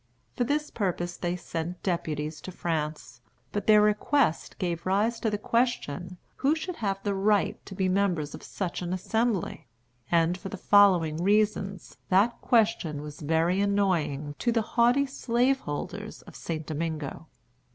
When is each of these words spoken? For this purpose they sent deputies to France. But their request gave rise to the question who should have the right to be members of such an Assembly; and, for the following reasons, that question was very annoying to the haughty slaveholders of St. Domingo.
For 0.35 0.45
this 0.45 0.71
purpose 0.71 1.15
they 1.15 1.35
sent 1.35 1.83
deputies 1.83 2.41
to 2.41 2.51
France. 2.51 3.21
But 3.51 3.67
their 3.67 3.83
request 3.83 4.57
gave 4.57 4.87
rise 4.87 5.19
to 5.19 5.29
the 5.29 5.37
question 5.37 6.17
who 6.37 6.55
should 6.55 6.77
have 6.77 7.03
the 7.03 7.13
right 7.13 7.63
to 7.67 7.75
be 7.75 7.87
members 7.87 8.33
of 8.33 8.41
such 8.41 8.81
an 8.81 8.93
Assembly; 8.93 9.67
and, 10.11 10.39
for 10.39 10.49
the 10.49 10.57
following 10.57 11.17
reasons, 11.21 11.97
that 12.09 12.41
question 12.41 13.03
was 13.03 13.21
very 13.21 13.61
annoying 13.61 14.33
to 14.39 14.51
the 14.51 14.63
haughty 14.73 15.05
slaveholders 15.05 16.23
of 16.23 16.35
St. 16.35 16.65
Domingo. 16.65 17.27